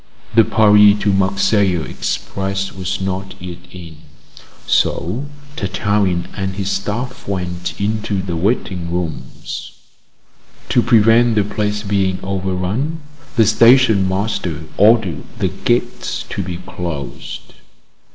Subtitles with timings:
[0.33, 3.97] The Paris to Marseilles express was not yet in,
[4.65, 9.73] so Tartarin and his staff went into the waiting rooms.
[10.69, 13.01] To prevent the place being overrun,
[13.35, 17.53] the station master ordered the gates to be closed.